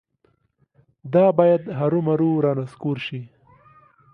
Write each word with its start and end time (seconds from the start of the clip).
دا 1.13 1.25
باید 1.37 1.61
هرومرو 1.79 2.29
رانسکور 2.45 2.97
شي. 3.05 3.21